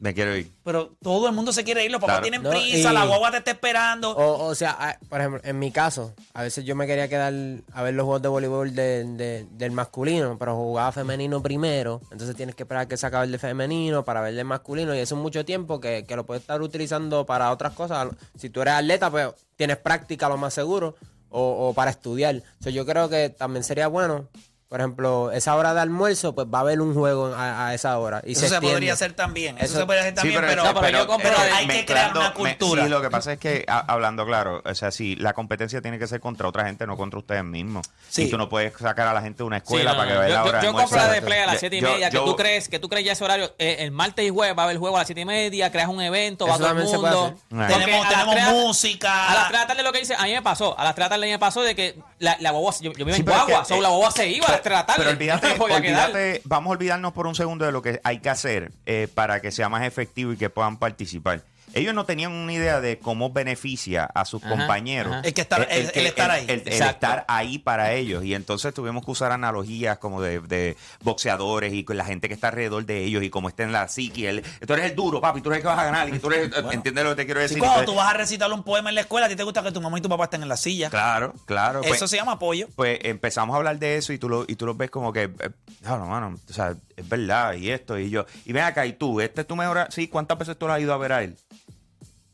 Me 0.00 0.14
quiero 0.14 0.36
ir. 0.36 0.52
pero 0.62 0.94
todo 1.02 1.26
el 1.28 1.34
mundo 1.34 1.52
se 1.52 1.64
quiere 1.64 1.84
ir, 1.84 1.90
los 1.90 2.00
papás 2.00 2.20
Claro. 2.20 2.22
tienen 2.22 2.42
No, 2.42 2.50
prisa, 2.50 2.90
y- 2.90 2.94
la 2.94 3.04
guagua 3.04 3.30
te 3.32 3.38
está 3.38 3.50
esperando. 3.50 4.10
O, 4.12 4.46
o 4.46 4.54
sea, 4.54 4.70
a- 4.78 4.98
por 5.08 5.18
ejemplo, 5.20 5.40
en 5.42 5.58
mi 5.58 5.72
caso, 5.72 6.14
a 6.34 6.42
veces 6.42 6.64
yo 6.64 6.76
me 6.76 6.86
quería 6.86 7.08
quedar 7.08 7.32
a 7.72 7.82
ver 7.82 7.94
los 7.94 8.04
juegos 8.04 8.22
de 8.22 8.28
voleibol 8.28 8.74
de- 8.74 9.04
de- 9.04 9.46
del 9.50 9.72
masculino, 9.72 10.36
pero 10.38 10.54
jugaba 10.56 10.92
femenino 10.92 11.42
primero. 11.42 12.00
Entonces 12.12 12.36
tienes 12.36 12.54
que 12.54 12.62
esperar 12.62 12.86
que 12.86 12.96
se 12.96 13.06
acabe 13.06 13.26
el 13.26 13.32
de 13.32 13.38
femenino 13.38 14.04
para 14.04 14.20
ver 14.20 14.30
el 14.30 14.36
de 14.36 14.44
masculino. 14.44 14.94
Y 14.94 14.98
eso 15.00 15.16
es 15.16 15.20
mucho 15.20 15.44
tiempo 15.44 15.80
que, 15.80 16.04
que 16.06 16.14
lo 16.16 16.24
puedes 16.24 16.42
estar 16.42 16.62
utilizando 16.62 17.26
para 17.26 17.50
otras 17.50 17.72
cosas. 17.72 18.08
Si 18.36 18.50
tú 18.50 18.62
eres 18.62 18.74
atleta, 18.74 19.10
pues 19.10 19.28
tienes 19.56 19.78
práctica 19.78 20.28
lo 20.28 20.36
más 20.36 20.54
seguro. 20.54 20.94
O, 21.30 21.68
o 21.68 21.74
para 21.74 21.90
estudiar. 21.90 22.36
O 22.58 22.62
sea, 22.62 22.72
yo 22.72 22.86
creo 22.86 23.10
que 23.10 23.28
también 23.28 23.62
sería 23.62 23.86
bueno, 23.86 24.28
por 24.68 24.80
ejemplo, 24.80 25.30
esa 25.32 25.54
hora 25.56 25.72
de 25.72 25.80
almuerzo, 25.80 26.34
pues 26.34 26.46
va 26.52 26.58
a 26.58 26.60
haber 26.60 26.80
un 26.82 26.92
juego 26.94 27.34
a, 27.34 27.68
a 27.68 27.74
esa 27.74 27.98
hora. 27.98 28.20
Y 28.26 28.32
Eso 28.32 28.48
se, 28.48 28.60
podría 28.60 28.92
hacer 28.92 29.14
también. 29.14 29.56
Eso, 29.56 29.64
Eso- 29.66 29.78
se 29.80 29.86
podría 29.86 30.02
hacer 30.02 30.14
también, 30.14 30.40
pero, 30.46 30.62
no, 30.62 30.74
pero 30.80 30.98
yo 30.98 31.06
compro 31.06 31.30
la 31.32 31.44
de- 31.44 31.50
hay 31.52 31.66
que 31.68 31.86
crear 31.86 32.10
una 32.16 32.28
me- 32.28 32.34
cultura. 32.34 32.82
sí, 32.84 32.88
lo 32.90 33.00
que 33.00 33.08
pasa 33.08 33.32
es 33.32 33.38
que, 33.38 33.64
a- 33.66 33.78
hablando 33.90 34.26
claro, 34.26 34.62
o 34.64 34.74
sea, 34.74 34.90
sí, 34.90 35.16
la 35.16 35.32
competencia 35.32 35.80
tiene 35.80 35.98
que 35.98 36.06
ser 36.06 36.20
contra 36.20 36.46
otra 36.48 36.66
gente, 36.66 36.86
no 36.86 36.96
contra 36.98 37.18
ustedes 37.18 37.44
mismos. 37.44 37.86
Sí. 38.10 38.24
Y 38.24 38.30
tú 38.30 38.36
no 38.36 38.48
puedes 38.50 38.74
sacar 38.78 39.06
a 39.08 39.14
la 39.14 39.22
gente 39.22 39.38
de 39.38 39.44
una 39.44 39.56
Sí, 39.58 39.62
escuela 39.64 39.92
no, 39.92 39.96
para 39.98 40.08
que 40.10 40.14
no. 40.16 40.22
yo, 40.28 40.34
la 40.34 40.44
hora 40.44 40.50
yo, 40.52 40.58
de 40.60 40.66
yo 40.66 40.72
compro 40.78 40.96
la 40.98 41.08
de 41.12 41.22
play 41.22 41.38
a 41.40 41.46
las 41.46 41.54
Yo- 41.54 41.60
7 41.60 41.76
y 41.76 41.80
media. 41.82 42.08
yo- 42.10 42.24
que 42.24 42.30
tú 42.30 42.36
crees 42.36 42.68
que 42.68 42.78
tú 42.78 42.88
crees 42.90 43.06
ya 43.06 43.12
ese 43.12 43.24
horario. 43.24 43.54
eh, 43.58 43.76
el 43.80 43.90
martes 43.90 44.24
y 44.26 44.28
jueves 44.28 44.54
va 44.56 44.62
a 44.62 44.64
haber 44.66 44.76
juego 44.76 44.96
a 44.96 45.00
las 45.00 45.06
7 45.08 45.22
y 45.22 45.24
media. 45.24 45.72
Creas 45.72 45.88
un 45.88 46.02
evento, 46.02 46.46
va 46.46 46.56
todo 46.58 46.64
el 46.66 46.68
también 46.76 46.88
se 46.90 46.98
puede 46.98 47.14
mundo. 47.16 47.40
tenemos 47.48 48.52
música. 48.52 49.30
A 49.30 49.34
las 49.34 49.48
3 49.48 49.52
de 49.52 49.64
la 49.64 49.66
tarde 49.66 49.82
lo 49.82 49.92
que 49.92 50.00
dice, 50.00 50.14
a 50.14 50.24
mí 50.24 50.32
me 50.32 50.42
pasó. 50.42 50.78
A 50.78 50.84
las 50.84 50.94
3 50.94 51.04
de 51.04 51.06
la 51.06 51.08
tarde 51.10 51.24
a 51.24 51.26
mí 51.26 51.32
me 51.32 51.38
pasó 51.38 51.62
de 51.62 51.74
que 51.74 51.98
la, 52.18 52.36
guagua, 52.50 52.74
yo, 52.80 52.92
vivo 52.92 53.10
en 53.10 53.24
pero 53.24 53.36
Guagua, 53.46 53.64
la 53.68 53.88
guagua 53.88 54.10
se 54.10 54.28
iba 54.28 54.57
a 54.58 54.60
las 54.60 54.62
3 54.62 54.70
de 54.72 54.76
la 54.76 54.86
tarde. 54.86 54.98
Pero 54.98 55.10
olvídate, 55.10 55.58
No 55.58 55.64
olvídate, 55.64 56.42
vamos 56.44 56.70
a 56.70 56.72
olvidarnos 56.72 57.12
por 57.12 57.26
un 57.26 57.34
segundo 57.34 57.64
de 57.64 57.72
lo 57.72 57.82
que 57.82 58.00
hay 58.04 58.18
que 58.20 58.30
hacer 58.30 58.72
eh, 58.86 59.08
para 59.14 59.40
que 59.40 59.50
sea 59.50 59.68
más 59.68 59.84
efectivo 59.84 60.32
y 60.32 60.36
que 60.36 60.50
puedan 60.50 60.76
participar. 60.78 61.42
Ellos 61.78 61.94
no 61.94 62.04
tenían 62.04 62.32
una 62.32 62.52
idea 62.52 62.80
de 62.80 62.98
cómo 62.98 63.30
beneficia 63.30 64.04
a 64.04 64.24
sus 64.24 64.42
Ajá, 64.42 64.50
compañeros. 64.56 65.12
ajá. 65.12 65.22
El 65.24 65.34
que 65.34 65.42
estar- 65.42 65.66
el- 65.70 65.90
el 65.94 66.06
estar 66.06 66.30
ahí. 66.30 66.44
El, 66.48 66.62
estar 66.68 67.24
ahí 67.28 67.58
para 67.58 67.92
ellos. 67.94 68.24
Y 68.24 68.34
entonces 68.34 68.72
tuvimos 68.74 69.04
que 69.04 69.10
usar 69.10 69.32
analogías 69.32 69.98
como 69.98 70.20
de, 70.22 70.40
de 70.40 70.76
boxeadores 71.02 71.72
y 71.72 71.84
con 71.84 71.96
la 71.96 72.04
gente 72.04 72.28
que 72.28 72.34
está 72.34 72.48
alrededor 72.48 72.84
de 72.84 73.04
ellos 73.04 73.22
y 73.22 73.30
cómo 73.30 73.48
está 73.48 73.62
en 73.62 73.72
la 73.72 73.88
psique. 73.88 74.28
El, 74.28 74.42
tú 74.66 74.72
eres 74.74 74.86
el 74.90 74.96
duro, 74.96 75.20
papi, 75.20 75.40
tú 75.40 75.50
eres 75.50 75.58
el 75.58 75.62
que 75.62 75.68
vas 75.68 75.78
a 75.78 75.84
ganar. 75.84 76.08
Y 76.14 76.18
tú 76.18 76.30
eres, 76.30 76.50
¿Entiendes 76.72 77.04
lo 77.04 77.10
que 77.10 77.16
te 77.16 77.24
quiero 77.26 77.40
Si 77.40 77.44
decir? 77.44 77.58
cuando 77.58 77.80
Entonces, 77.80 77.94
tú 77.94 77.96
vas 77.96 78.14
a 78.14 78.16
recitar 78.16 78.52
un 78.52 78.62
poema 78.62 78.88
en 78.88 78.94
la 78.94 79.02
escuela, 79.02 79.26
a 79.26 79.28
ti 79.28 79.36
te 79.36 79.42
gusta 79.42 79.62
que 79.62 79.72
tu 79.72 79.80
mamá 79.80 79.98
y 79.98 80.02
tu 80.02 80.08
papá 80.08 80.24
estén 80.24 80.42
en 80.42 80.48
la 80.48 80.56
silla. 80.56 80.90
Claro, 80.90 81.34
claro. 81.46 81.80
Eso 81.82 81.88
pues- 81.98 82.10
se 82.10 82.16
llama 82.16 82.32
apoyo. 82.32 82.68
pues 82.76 82.98
empezamos 83.02 83.54
a 83.54 83.56
hablar 83.58 83.78
de 83.78 83.96
eso 83.96 84.12
y 84.12 84.18
tú 84.18 84.28
lo, 84.28 84.44
y 84.48 84.56
tú 84.56 84.66
lo 84.66 84.74
ves 84.74 84.90
como 84.90 85.12
que, 85.12 85.24
eh, 85.24 85.50
no, 85.82 85.98
no, 85.98 86.06
mano, 86.06 86.38
o 86.48 86.52
sea, 86.52 86.74
es 86.96 87.08
verdad, 87.08 87.54
y 87.54 87.70
esto, 87.70 87.98
y 87.98 88.10
yo. 88.10 88.26
Y 88.44 88.52
ven 88.52 88.64
acá, 88.64 88.86
y 88.86 88.92
tú, 88.94 89.20
este 89.20 89.42
es 89.42 89.46
tu 89.46 89.56
mejor. 89.56 89.86
Sí, 89.90 90.08
¿cuántas 90.08 90.38
veces 90.38 90.58
tú 90.58 90.66
lo 90.66 90.72
has 90.72 90.80
ido 90.80 90.92
a 90.92 90.96
ver 90.98 91.12
a 91.12 91.22
él? 91.22 91.36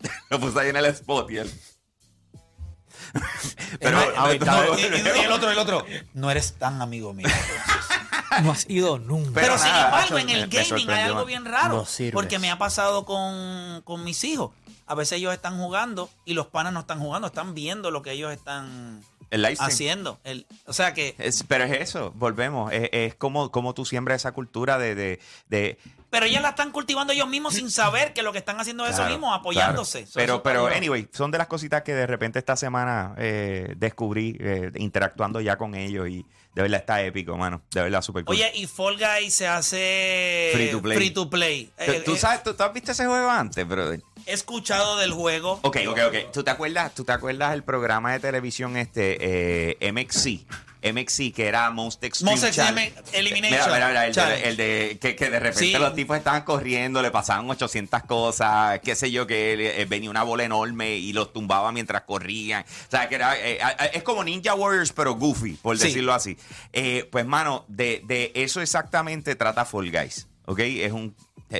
lo 0.30 0.40
puse 0.40 0.60
ahí 0.60 0.68
en 0.70 0.76
el 0.76 0.84
spot 0.86 1.30
y 1.30 1.38
él. 1.38 1.52
Pero, 3.80 3.98
No, 3.98 4.20
ahorita- 4.20 4.66
y, 4.78 4.80
y- 4.82 5.20
y 5.20 5.24
el 5.24 5.32
otro, 5.32 5.50
el 5.50 5.58
otro. 5.58 5.84
No 6.14 6.30
eres 6.30 6.54
tan 6.54 6.80
amigo 6.82 7.12
mío. 7.12 7.28
No 8.42 8.50
has 8.50 8.68
ido 8.68 8.98
nunca. 8.98 9.30
Pero, 9.32 9.46
Pero 9.54 9.58
sin 9.58 9.68
embargo, 9.68 10.18
en 10.18 10.28
el 10.28 10.48
me 10.48 10.64
gaming 10.64 10.90
hay 10.90 11.02
algo 11.02 11.24
bien 11.24 11.44
raro. 11.44 11.86
No 11.86 12.10
porque 12.12 12.40
me 12.40 12.50
ha 12.50 12.58
pasado 12.58 13.04
con, 13.04 13.80
con 13.84 14.02
mis 14.02 14.24
hijos. 14.24 14.50
A 14.86 14.96
veces 14.96 15.18
ellos 15.18 15.32
están 15.32 15.56
jugando 15.56 16.10
y 16.24 16.34
los 16.34 16.48
panas 16.48 16.72
no 16.72 16.80
están 16.80 16.98
jugando, 16.98 17.28
están 17.28 17.54
viendo 17.54 17.92
lo 17.92 18.02
que 18.02 18.10
ellos 18.10 18.32
están 18.32 19.04
el 19.30 19.44
haciendo. 19.58 20.18
El, 20.24 20.46
o 20.66 20.72
sea 20.72 20.94
que. 20.94 21.14
Es- 21.18 21.44
pero 21.46 21.64
es 21.64 21.72
eso, 21.80 22.12
volvemos. 22.16 22.72
Es, 22.72 22.88
es 22.92 23.14
como, 23.14 23.50
como 23.50 23.74
tú 23.74 23.84
siembras 23.84 24.22
esa 24.22 24.32
cultura 24.32 24.78
de. 24.78 24.94
de, 24.94 25.20
de- 25.48 25.78
Pero 26.10 26.26
ellas 26.26 26.42
la 26.42 26.50
están 26.50 26.70
cultivando 26.70 27.12
ellos 27.12 27.28
mismos 27.28 27.54
sin 27.54 27.70
saber 27.70 28.12
que 28.12 28.22
lo 28.22 28.32
que 28.32 28.38
están 28.38 28.60
haciendo 28.60 28.84
es 28.84 28.90
eso 28.90 28.98
Claro, 28.98 29.12
mismo, 29.12 29.34
apoyándose. 29.34 30.04
claro. 30.04 30.12
Pero, 30.14 30.34
eso 30.34 30.42
pero, 30.42 30.76
anyway, 30.76 31.08
son 31.12 31.30
de 31.30 31.38
las 31.38 31.48
cositas 31.48 31.82
que 31.82 31.94
de 31.94 32.06
repente 32.06 32.38
esta 32.38 32.56
semana 32.56 33.14
eh, 33.18 33.74
descubrí 33.76 34.36
eh, 34.40 34.70
interactuando 34.76 35.40
ya 35.40 35.56
con 35.58 35.74
ellos 35.74 36.08
y 36.08 36.24
de 36.54 36.62
verdad 36.62 36.80
está 36.80 37.02
épico, 37.02 37.36
mano. 37.36 37.62
De 37.72 37.82
verdad, 37.82 38.00
súper 38.00 38.24
cool. 38.24 38.36
Oye, 38.36 38.50
y 38.54 38.66
Fall 38.66 38.96
Guys 38.96 39.34
se 39.34 39.46
hace 39.46 40.50
Free 40.54 40.70
to 40.70 40.80
play. 40.80 40.96
free 40.96 41.10
to 41.10 41.28
play. 41.28 41.64
¿Tú, 41.76 41.92
Eh, 41.92 42.02
tú 42.04 42.14
eh, 42.14 42.18
sabes, 42.18 42.42
tú, 42.42 42.54
tú 42.54 42.62
has 42.62 42.72
visto 42.72 42.92
ese 42.92 43.06
juego 43.06 43.28
antes, 43.28 43.66
brother? 43.66 44.00
He 44.26 44.32
escuchado 44.32 44.96
del 44.98 45.12
juego. 45.12 45.58
Ok, 45.62 45.78
ok, 45.88 45.98
ok. 46.08 46.16
¿Tú 46.32 46.44
te 46.44 46.50
acuerdas, 46.50 46.94
tú 46.94 47.04
te 47.04 47.12
acuerdas 47.12 47.52
el 47.54 47.64
programa 47.64 48.12
de 48.12 48.20
televisión 48.20 48.76
este, 48.76 49.18
eh, 49.82 49.92
MXC? 49.92 50.46
MXC, 50.92 51.32
que 51.34 51.46
era 51.46 51.70
Monster 51.70 52.08
Extreme 52.08 52.30
Monster 52.32 52.48
Extreme. 52.50 52.92
Elimination 53.12 53.60
Mira, 53.72 53.74
mira, 53.74 53.88
mira, 53.88 54.06
el, 54.06 54.12
de, 54.12 54.20
Challenge. 54.20 54.48
el 54.48 54.56
de- 54.56 54.98
que, 55.00 55.16
que 55.16 55.30
de 55.30 55.40
repente 55.40 55.58
Sí. 55.58 55.72
los 55.72 55.94
tipos 55.94 56.16
estaban 56.16 56.42
corriendo, 56.42 57.00
le 57.02 57.10
pasaban 57.10 57.48
800 57.50 58.02
cosas, 58.04 58.80
qué 58.80 58.94
sé 58.94 59.10
yo, 59.10 59.26
que 59.26 59.80
eh, 59.80 59.84
venía 59.86 60.10
una 60.10 60.22
bola 60.22 60.44
enorme 60.44 60.96
y 60.96 61.12
los 61.12 61.32
tumbaba 61.32 61.72
mientras 61.72 62.02
corrían. 62.02 62.62
O 62.62 62.90
sea, 62.90 63.08
que 63.08 63.14
era, 63.14 63.36
eh, 63.38 63.58
eh, 63.60 63.90
es 63.94 64.02
como 64.02 64.22
Ninja 64.24 64.54
Warriors, 64.54 64.92
pero 64.92 65.14
goofy, 65.14 65.54
por 65.54 65.78
Sí. 65.78 65.84
decirlo 65.88 66.12
así. 66.14 66.36
Eh, 66.72 67.08
pues, 67.10 67.24
mano, 67.26 67.64
de, 67.68 68.02
de 68.04 68.32
eso 68.34 68.60
exactamente 68.60 69.34
trata 69.36 69.64
Fall 69.64 69.90
Guys. 69.90 70.26
¿Ok? 70.46 70.58
Es 70.60 70.92
un. 70.92 71.14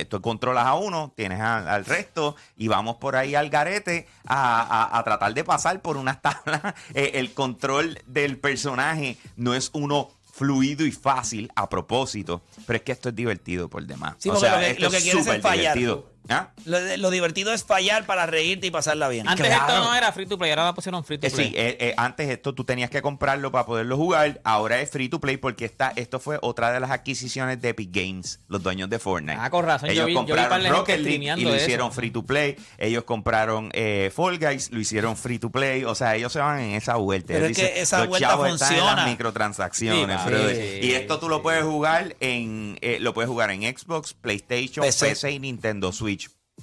Tú 0.09 0.21
controlas 0.21 0.65
a 0.65 0.73
uno, 0.75 1.13
tienes 1.15 1.39
a- 1.39 1.73
al 1.73 1.85
resto 1.85 2.35
y 2.57 2.67
vamos 2.67 2.97
por 2.97 3.15
ahí 3.15 3.33
al 3.35 3.49
garete 3.49 4.07
a, 4.25 4.61
a- 4.61 4.97
a 4.99 5.03
tratar 5.03 5.33
de 5.33 5.43
pasar 5.43 5.81
por 5.81 5.95
unas 5.97 6.21
tablas. 6.21 6.61
Eh, 6.93 7.11
el 7.15 7.33
control 7.33 7.99
del 8.05 8.37
personaje 8.37 9.17
no 9.37 9.53
es 9.53 9.69
uno 9.73 10.09
fluido 10.33 10.85
y 10.85 10.91
fácil 10.91 11.49
a 11.55 11.69
propósito, 11.69 12.41
pero 12.67 12.75
es 12.77 12.83
que 12.83 12.91
esto 12.91 13.07
es 13.09 13.15
divertido 13.15 13.69
por 13.69 13.85
demás. 13.85 14.15
Sí, 14.17 14.29
o 14.29 14.35
sea, 14.35 14.55
lo 14.55 14.59
que- 14.59 14.71
esto 14.71 14.83
lo 14.83 14.91
que 14.91 14.97
es 14.97 15.09
súper 15.11 15.41
fallar. 15.41 15.77
divertido. 15.77 16.14
¿Ah? 16.29 16.49
Lo, 16.65 16.77
lo 16.97 17.09
divertido 17.11 17.53
es 17.53 17.63
fallar 17.63 18.05
para 18.05 18.25
reírte 18.25 18.67
y 18.67 18.71
pasarla 18.71 19.07
bien. 19.09 19.27
Antes 19.27 19.45
Claro. 19.45 19.67
esto 19.73 19.83
no 19.83 19.95
era 19.95 20.11
free 20.11 20.25
to 20.25 20.37
play, 20.37 20.49
ahora 20.51 20.65
la 20.65 20.73
pusieron 20.73 21.03
free 21.03 21.17
to 21.17 21.27
Eh, 21.27 21.31
play. 21.31 21.47
sí, 21.49 21.53
eh, 21.55 21.77
eh, 21.79 21.93
antes 21.97 22.29
esto 22.29 22.53
tú 22.55 22.63
tenías 22.63 22.89
que 22.89 23.01
comprarlo 23.01 23.51
para 23.51 23.65
poderlo 23.65 23.95
jugar. 23.97 24.41
Ahora 24.43 24.81
es 24.81 24.89
free 24.89 25.09
to 25.09 25.19
play 25.19 25.37
porque 25.37 25.65
esta, 25.65 25.93
esto 25.95 26.19
fue 26.19 26.39
otra 26.41 26.71
de 26.71 26.79
las 26.79 26.91
adquisiciones 26.91 27.61
de 27.61 27.69
Epic 27.69 27.89
Games, 27.91 28.39
los 28.47 28.63
dueños 28.63 28.89
de 28.89 28.99
Fortnite. 28.99 29.37
Ah, 29.39 29.49
con 29.49 29.65
razón, 29.65 29.89
yo 29.89 29.93
Ellos 29.93 30.01
yo 30.03 30.07
vi 30.07 30.13
compraron 30.15 30.61
gente 30.61 30.69
Rocket 30.69 30.99
League 30.99 31.33
y 31.37 31.43
lo 31.43 31.53
eso. 31.53 31.63
hicieron 31.63 31.91
free 31.91 32.11
to 32.11 32.23
play. 32.23 32.55
Ellos 32.77 33.03
compraron 33.03 33.69
eh, 33.73 34.11
Fall 34.15 34.39
Guys, 34.39 34.71
lo 34.71 34.79
hicieron 34.79 35.15
free 35.17 35.39
to 35.39 35.49
play. 35.51 35.83
O 35.83 35.95
sea, 35.95 36.15
ellos 36.15 36.31
se 36.33 36.39
van 36.39 36.59
en 36.59 36.71
esa 36.75 36.95
vuelta. 36.95 37.33
Pero 37.33 37.45
es 37.45 37.55
que 37.57 37.81
esa 37.81 37.99
"Los 37.99 38.07
vuelta 38.07 38.27
chavos 38.29 38.47
están 38.53 38.67
en 38.73 38.77
funciona". 38.79 38.95
las 38.95 39.09
microtransacciones, 39.09 40.21
Sí, 40.21 40.27
brother. 40.29 40.55
sí, 40.81 40.87
Y 40.87 40.91
esto 40.93 41.19
tú 41.19 41.29
lo 41.29 41.41
puedes 41.41 41.63
jugar 41.63 42.15
en, 42.19 42.77
eh, 42.81 42.97
lo 42.99 43.13
puedes 43.13 43.29
jugar 43.29 43.51
en 43.51 43.61
Xbox, 43.63 44.13
PlayStation, 44.13 44.85
PC. 44.85 45.09
PC, 45.09 45.31
y 45.31 45.39
Nintendo 45.39 45.91
Switch. 45.91 46.14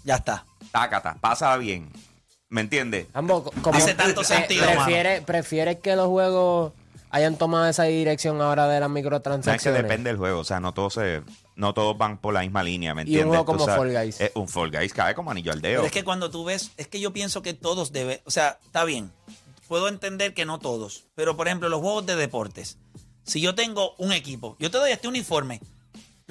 Ya 0.04 0.16
está. 0.16 0.44
Tácata, 0.70 1.16
pasa 1.20 1.56
bien. 1.56 1.90
¿Me 2.48 2.60
entiendes? 2.60 3.06
Ambos, 3.14 3.50
como 3.62 3.78
Hace 3.78 3.94
tanto 3.94 4.22
sentido, 4.24 4.66
prefiere, 4.66 5.22
¿Prefieres 5.22 5.78
que 5.78 5.96
los 5.96 6.08
juegos 6.08 6.72
hayan 7.10 7.36
tomado 7.36 7.66
esa 7.66 7.84
dirección 7.84 8.40
ahora 8.42 8.68
de 8.68 8.78
las 8.80 8.88
No 8.90 8.96
es 8.96 9.02
que 9.02 9.04
microtransacciones? 9.04 9.82
depende 9.82 10.10
del 10.10 10.18
juego, 10.18 10.40
o 10.40 10.44
sea, 10.44 10.60
no 10.60 10.72
todos 10.74 10.94
se, 10.94 11.22
no 11.56 11.72
todos 11.72 11.96
van 11.96 12.18
por 12.18 12.34
la 12.34 12.40
misma 12.40 12.62
línea, 12.62 12.94
¿me 12.94 13.02
Y 13.02 13.04
un 13.04 13.08
entiendes? 13.08 13.28
juego 13.28 13.44
como 13.46 13.64
sabes, 13.64 13.76
Fall 13.78 13.92
Guys. 14.04 14.20
eh, 14.20 14.32
un 14.34 14.48
Fall 14.48 14.70
Guys 14.70 14.92
cae 14.92 15.14
como 15.14 15.30
anillo 15.30 15.52
al 15.52 15.62
dedo. 15.62 15.76
Pero 15.80 15.86
es 15.86 15.92
que 15.92 16.04
cuando 16.04 16.30
tú 16.30 16.44
ves, 16.44 16.72
es 16.76 16.86
que 16.88 17.00
yo 17.00 17.12
pienso 17.12 17.40
que 17.42 17.54
todos 17.54 17.92
deben, 17.92 18.20
o 18.24 18.30
sea, 18.30 18.58
está 18.66 18.84
bien. 18.84 19.10
Puedo 19.68 19.88
entender 19.88 20.34
que 20.34 20.44
no 20.44 20.58
todos, 20.58 21.04
pero 21.14 21.34
por 21.36 21.46
ejemplo, 21.46 21.70
los 21.70 21.80
juegos 21.80 22.04
de 22.04 22.16
deportes. 22.16 22.76
Si 23.24 23.40
yo 23.40 23.54
tengo 23.54 23.94
un 23.96 24.12
equipo, 24.12 24.56
yo 24.58 24.70
te 24.70 24.76
doy 24.76 24.90
este 24.90 25.08
uniforme. 25.08 25.60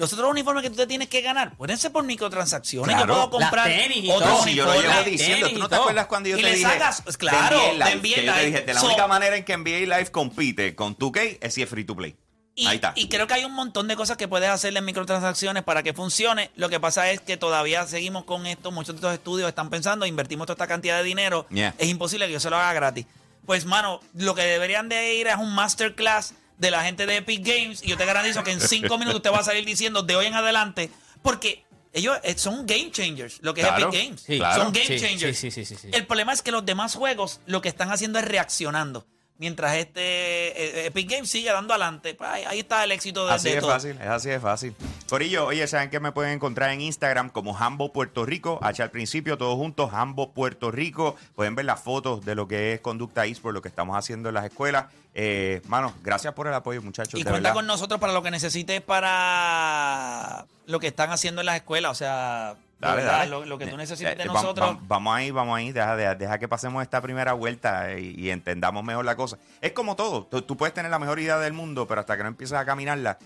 Los 0.02 0.12
otros 0.14 0.28
uniformes 0.30 0.64
que 0.64 0.70
tú 0.70 0.74
te 0.76 0.86
tienes 0.88 1.06
que 1.08 1.20
ganar, 1.20 1.56
pueden 1.56 1.78
ser 1.78 1.92
por 1.92 2.02
microtransacciones. 2.02 2.94
Claro. 2.96 3.14
Yo 3.14 3.30
puedo 3.30 3.40
comprar 3.42 3.68
Las 3.68 3.76
tenis 3.78 4.04
y 4.04 4.10
otro 4.10 4.26
todo. 4.28 4.42
si 4.42 4.54
yo 4.56 4.64
lo 4.66 4.80
llevo 4.80 5.02
diciendo, 5.04 5.48
¿tú 5.50 5.58
no 5.60 5.68
te 5.68 5.74
acuerdas 5.76 6.06
cuando 6.06 6.28
yo 6.28 6.36
Y 6.38 6.42
te 6.42 6.50
le 6.50 6.56
dije? 6.56 6.68
sacas- 6.68 7.02
pues, 7.02 7.16
de 7.16 7.18
claro, 7.18 7.56
NBA 7.56 7.68
de 7.68 7.72
Live, 7.74 7.94
NBA 7.94 8.02
que 8.02 8.08
yo 8.08 8.14
te 8.16 8.22
Live. 8.40 8.46
dije, 8.46 8.60
de 8.62 8.74
la 8.74 8.80
So- 8.80 8.86
única 8.86 9.06
manera 9.06 9.36
en 9.36 9.44
que 9.44 9.52
NBA 9.56 9.78
Live 9.98 10.10
compite 10.10 10.74
con 10.74 10.96
2K 10.98 11.38
es 11.40 11.54
si 11.54 11.62
es 11.62 11.68
free 11.68 11.84
to 11.84 11.94
play. 11.94 12.16
Y, 12.54 12.66
Ahí 12.66 12.74
está. 12.74 12.92
y 12.96 13.08
creo 13.08 13.26
que 13.26 13.32
hay 13.34 13.44
un 13.46 13.52
montón 13.54 13.86
de 13.88 13.96
cosas 13.96 14.16
que 14.16 14.26
puedes 14.28 14.50
hacerle 14.50 14.80
en 14.80 14.84
microtransacciones 14.84 15.62
para 15.62 15.82
que 15.82 15.94
funcione. 15.94 16.50
Lo 16.56 16.68
que 16.68 16.80
pasa 16.80 17.10
es 17.10 17.20
que 17.20 17.36
todavía 17.38 17.86
seguimos 17.86 18.24
con 18.24 18.46
esto. 18.46 18.70
Muchos 18.72 18.94
de 18.94 18.98
estos 18.98 19.14
estudios 19.14 19.48
están 19.48 19.70
pensando, 19.70 20.04
invertimos 20.04 20.46
toda 20.46 20.54
esta 20.56 20.66
cantidad 20.66 20.98
de 20.98 21.04
dinero. 21.04 21.46
Yeah. 21.48 21.74
Es 21.78 21.88
imposible 21.88 22.26
que 22.26 22.32
yo 22.32 22.40
se 22.40 22.50
lo 22.50 22.56
haga 22.56 22.72
gratis. 22.74 23.06
Pues, 23.46 23.64
mano, 23.64 24.00
lo 24.14 24.34
que 24.34 24.42
deberían 24.42 24.88
de 24.88 25.14
ir 25.14 25.28
es 25.28 25.36
un 25.36 25.54
masterclass 25.54 26.34
de 26.62 26.70
la 26.70 26.84
gente 26.84 27.04
de 27.04 27.16
Epic 27.18 27.44
Games. 27.44 27.82
Y 27.82 27.88
yo 27.88 27.98
te 27.98 28.06
garantizo 28.06 28.42
que 28.42 28.52
en 28.52 28.60
cinco 28.60 28.96
minutos 28.96 29.16
usted 29.16 29.32
va 29.32 29.40
a 29.40 29.44
salir 29.44 29.66
diciendo 29.66 30.02
de 30.02 30.16
hoy 30.16 30.26
en 30.26 30.34
adelante. 30.34 30.90
Porque 31.20 31.64
ellos 31.92 32.16
eh, 32.22 32.34
son 32.38 32.64
game 32.64 32.90
changers, 32.90 33.38
lo 33.42 33.52
que 33.52 33.60
Claro, 33.60 33.76
es 33.76 33.82
Epic 33.94 34.02
Games. 34.04 34.22
sí, 34.22 34.38
claro. 34.38 34.62
Son 34.62 34.72
game 34.72 34.98
changers. 34.98 35.38
sí, 35.38 35.50
sí. 35.50 35.76
El 35.92 36.06
problema 36.06 36.32
es 36.32 36.40
que 36.40 36.52
los 36.52 36.64
demás 36.64 36.94
juegos 36.94 37.40
lo 37.46 37.60
que 37.60 37.68
están 37.68 37.90
haciendo 37.90 38.18
es 38.18 38.24
reaccionando. 38.24 39.06
Mientras 39.42 39.74
este 39.74 40.02
eh, 40.02 40.86
Epic 40.86 41.10
Games 41.10 41.28
sigue 41.28 41.50
dando 41.50 41.74
adelante. 41.74 42.14
Pues 42.14 42.30
ahí, 42.30 42.44
ahí 42.46 42.60
está 42.60 42.84
el 42.84 42.92
éxito 42.92 43.26
de, 43.26 43.32
Así 43.32 43.50
de 43.50 43.60
todo. 43.60 43.72
fácil, 43.72 43.98
es 44.00 44.06
así 44.06 44.28
de 44.28 44.38
fácil. 44.38 44.72
Corillo, 45.08 45.46
oye, 45.46 45.66
¿saben 45.66 45.90
que 45.90 45.98
me 45.98 46.12
pueden 46.12 46.34
encontrar 46.34 46.70
en 46.70 46.80
Instagram 46.80 47.28
como 47.28 47.58
Hambo 47.58 47.92
Puerto 47.92 48.24
Rico? 48.24 48.60
H 48.62 48.80
al 48.84 48.92
principio, 48.92 49.36
todos 49.36 49.56
juntos, 49.56 49.90
Hambo 49.92 50.32
Puerto 50.32 50.70
Rico. 50.70 51.16
Pueden 51.34 51.56
ver 51.56 51.64
las 51.64 51.80
fotos 51.80 52.24
de 52.24 52.36
lo 52.36 52.46
que 52.46 52.74
es 52.74 52.80
Conducta 52.80 53.24
por 53.42 53.52
lo 53.52 53.62
que 53.62 53.68
estamos 53.68 53.96
haciendo 53.96 54.28
en 54.28 54.36
las 54.36 54.44
escuelas. 54.44 54.86
Eh, 55.12 55.60
mano, 55.66 55.92
gracias 56.04 56.32
por 56.34 56.46
el 56.46 56.54
apoyo, 56.54 56.80
muchachos. 56.80 57.18
Y 57.18 57.24
de 57.24 57.30
cuenta 57.30 57.48
verdad. 57.48 57.54
con 57.54 57.66
nosotros 57.66 58.00
para 58.00 58.12
lo 58.12 58.22
que 58.22 58.30
necesites 58.30 58.80
para 58.80 60.46
lo 60.66 60.78
que 60.78 60.86
están 60.86 61.10
haciendo 61.10 61.40
en 61.42 61.46
las 61.46 61.56
escuelas. 61.56 61.90
O 61.90 61.94
sea, 61.96 62.54
Dale, 62.82 62.96
verdad, 63.02 63.12
dale. 63.18 63.30
Lo, 63.30 63.44
lo 63.46 63.58
que 63.58 63.66
tú 63.66 63.74
Eh, 63.74 63.78
necesites 63.78 64.12
eh, 64.12 64.16
de 64.16 64.24
nosotros. 64.26 64.70
vam- 64.70 64.78
vamos 64.82 65.16
ahí, 65.16 65.30
vamos 65.30 65.56
ahí. 65.56 65.72
Deja, 65.72 65.96
deja, 65.96 66.14
deja 66.14 66.38
que 66.38 66.48
pasemos 66.48 66.82
esta 66.82 67.00
primera 67.00 67.32
vuelta 67.32 67.94
y, 67.98 68.14
y 68.18 68.30
entendamos 68.30 68.84
mejor 68.84 69.04
la 69.04 69.16
cosa. 69.16 69.38
Es 69.60 69.72
como 69.72 69.96
todo. 69.96 70.26
Tú, 70.26 70.42
tú 70.42 70.56
puedes 70.56 70.74
tener 70.74 70.90
la 70.90 70.98
mejor 70.98 71.18
idea 71.20 71.38
del 71.38 71.52
mundo, 71.52 71.86
pero 71.86 72.00
hasta 72.00 72.16
que 72.16 72.22
no 72.22 72.28
empiezas 72.28 72.60
a 72.60 72.64
caminarla. 72.64 73.18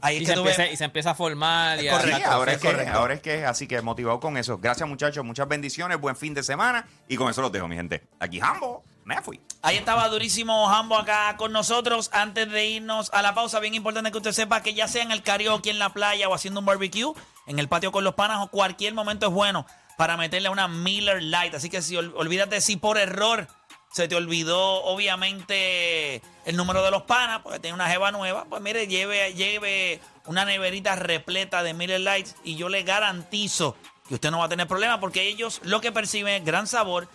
ahí 0.00 0.16
es 0.16 0.22
Y 0.22 0.24
que 0.26 0.30
se, 0.30 0.34
tú 0.36 0.44
ves- 0.44 0.52
empieza, 0.58 0.72
y 0.72 0.76
se 0.76 0.84
empieza 0.84 1.10
a 1.10 1.14
formar. 1.14 1.82
y 1.82 1.88
a- 1.88 1.92
correcto. 1.92 2.16
Sí, 2.16 2.22
ahora 2.24 2.52
es, 2.52 2.58
que, 2.60 2.70
correcto. 2.70 2.98
ahora 2.98 3.14
es 3.14 3.20
que, 3.20 3.44
así 3.44 3.66
que 3.66 3.82
motivado 3.82 4.20
con 4.20 4.36
eso. 4.36 4.58
Gracias, 4.58 4.88
muchachos. 4.88 5.24
Muchas 5.24 5.48
bendiciones. 5.48 6.00
Buen 6.00 6.16
fin 6.16 6.32
de 6.34 6.42
semana. 6.42 6.86
Y 7.08 7.16
con 7.16 7.28
eso 7.30 7.42
los 7.42 7.50
dejo, 7.52 7.66
mi 7.68 7.76
gente. 7.76 8.02
Aquí, 8.20 8.40
Hambo. 8.40 8.84
Me 9.04 9.20
fui. 9.20 9.40
Ahí 9.62 9.76
estaba 9.76 10.08
durísimo 10.08 10.68
Jambo 10.68 10.96
acá 10.96 11.36
con 11.36 11.52
nosotros. 11.52 12.10
Antes 12.12 12.50
de 12.50 12.66
irnos 12.66 13.10
a 13.12 13.22
la 13.22 13.34
pausa, 13.34 13.58
bien 13.60 13.74
importante 13.74 14.10
que 14.12 14.18
usted 14.18 14.32
sepa 14.32 14.62
que 14.62 14.74
ya 14.74 14.86
sea 14.88 15.02
en 15.02 15.10
el 15.12 15.22
karaoke, 15.22 15.70
en 15.70 15.78
la 15.78 15.90
playa 15.92 16.28
o 16.28 16.34
haciendo 16.34 16.60
un 16.60 16.66
barbecue, 16.66 17.12
en 17.46 17.58
el 17.58 17.68
patio 17.68 17.90
con 17.92 18.04
los 18.04 18.14
panas 18.14 18.38
o 18.42 18.48
cualquier 18.48 18.94
momento 18.94 19.26
es 19.26 19.32
bueno 19.32 19.66
para 19.96 20.16
meterle 20.16 20.48
una 20.48 20.68
Miller 20.68 21.22
Light. 21.22 21.54
Así 21.54 21.68
que 21.68 21.82
si 21.82 21.96
ol- 21.96 22.12
olvídate 22.16 22.60
si 22.60 22.76
por 22.76 22.96
error 22.96 23.48
se 23.92 24.08
te 24.08 24.14
olvidó, 24.16 24.82
obviamente, 24.84 26.22
el 26.46 26.56
número 26.56 26.82
de 26.82 26.90
los 26.90 27.02
panas, 27.02 27.40
porque 27.42 27.58
tiene 27.58 27.74
una 27.74 27.88
jeva 27.88 28.10
nueva, 28.10 28.44
pues 28.46 28.62
mire, 28.62 28.86
lleve, 28.86 29.34
lleve 29.34 30.00
una 30.26 30.44
neverita 30.44 30.96
repleta 30.96 31.62
de 31.62 31.74
Miller 31.74 32.00
Lights 32.00 32.36
y 32.44 32.56
yo 32.56 32.68
le 32.68 32.84
garantizo 32.84 33.76
que 34.08 34.14
usted 34.14 34.30
no 34.30 34.38
va 34.38 34.46
a 34.46 34.48
tener 34.48 34.66
problema 34.66 34.98
porque 34.98 35.28
ellos 35.28 35.60
lo 35.64 35.80
que 35.80 35.92
perciben 35.92 36.34
es 36.34 36.44
gran 36.44 36.66
sabor, 36.66 37.08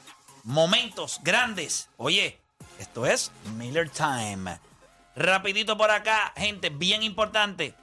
momentos 0.48 1.20
grandes. 1.24 1.90
Oye, 1.98 2.40
esto 2.80 3.06
es 3.06 3.32
Miller 3.58 3.90
Time. 3.90 4.60
Rapidito 5.16 5.78
por 5.78 5.92
acá, 5.92 6.34
gente, 6.38 6.70
bien 6.70 7.04
importante. 7.04 7.76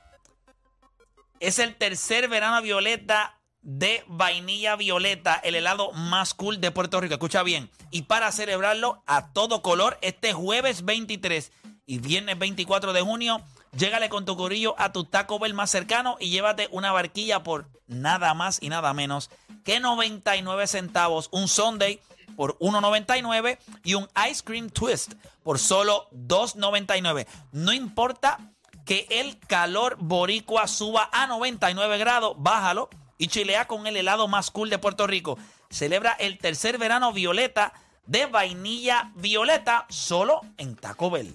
Es 1.41 1.59
el 1.59 1.77
tercer 1.77 2.29
verano 2.29 2.63
violeta 2.63 3.39
de 3.61 4.03
vainilla 4.07 4.77
violeta, 4.77 5.35
el 5.35 5.57
helado 5.57 5.93
más 5.93 6.33
cool 6.33 6.61
de 6.61 6.71
Puerto 6.71 7.01
Rico. 7.01 7.15
Escucha 7.15 7.43
bien. 7.43 7.71
Y 7.91 8.03
para 8.03 8.33
celebrarlo 8.33 9.03
a 9.07 9.33
todo 9.33 9.61
color, 9.61 9.99
este 10.01 10.33
jueves 10.33 10.87
23 10.87 11.53
y 11.85 11.99
viernes 11.99 12.39
24 12.39 12.95
de 12.95 13.03
junio, 13.03 13.43
llégale 13.77 14.09
con 14.09 14.25
tu 14.25 14.39
corillo 14.39 14.75
a 14.79 14.91
tu 14.91 15.05
Taco 15.05 15.39
Bell 15.39 15.53
más 15.53 15.71
cercano 15.71 16.17
y 16.19 16.31
llévate 16.31 16.69
una 16.71 16.93
barquilla 16.93 17.43
por 17.43 17.69
nada 17.87 18.33
más 18.33 18.59
y 18.63 18.71
nada 18.71 18.95
menos 18.95 19.29
que 19.65 19.81
99 19.81 20.67
centavos. 20.67 21.29
Un 21.31 21.49
Sunday 21.49 22.01
por 22.37 22.59
1.99 22.59 23.59
y 23.83 23.95
un 23.95 24.09
Ice 24.31 24.43
Cream 24.45 24.71
Twist 24.71 25.15
por 25.43 25.59
solo 25.59 26.09
2.99. 26.13 27.27
No 27.53 27.73
importa 27.73 28.39
que 28.85 29.07
el 29.11 29.39
calor 29.39 29.97
boricua 29.99 30.69
suba 30.69 31.09
a 31.13 31.27
99 31.27 31.99
grados, 31.99 32.35
bájalo 32.39 32.91
y 33.19 33.29
chilea 33.29 33.67
con 33.67 33.87
el 33.87 33.97
helado 33.97 34.29
más 34.29 34.51
cool 34.51 34.71
de 34.71 34.79
Puerto 34.79 35.07
Rico. 35.07 35.39
Celebra 35.71 36.13
el 36.13 36.39
tercer 36.39 36.79
verano 36.79 37.13
violeta 37.13 37.73
de 38.07 38.27
vainilla 38.27 39.13
violeta 39.17 39.87
solo 39.89 40.41
en 40.59 40.77
Taco 40.77 41.11
Bell. 41.11 41.35